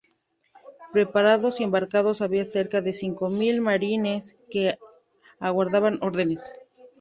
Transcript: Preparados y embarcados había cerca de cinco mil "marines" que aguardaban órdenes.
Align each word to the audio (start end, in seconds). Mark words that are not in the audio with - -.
Preparados 0.93 1.59
y 1.59 1.63
embarcados 1.63 2.21
había 2.21 2.43
cerca 2.43 2.81
de 2.81 2.91
cinco 2.91 3.29
mil 3.29 3.61
"marines" 3.61 4.35
que 4.49 4.79
aguardaban 5.39 5.99
órdenes. 6.01 6.51